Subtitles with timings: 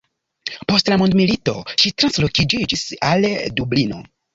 [0.71, 1.55] Post la mondmilito,
[1.85, 4.07] ŝi transloĝiĝis al Dublino.